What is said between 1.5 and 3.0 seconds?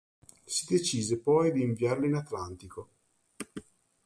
di inviarlo in Atlantico.